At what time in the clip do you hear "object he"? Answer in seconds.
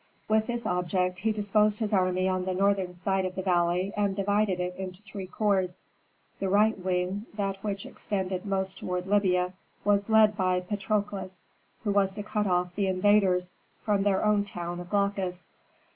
0.65-1.31